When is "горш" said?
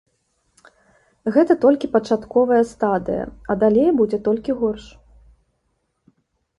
4.65-4.85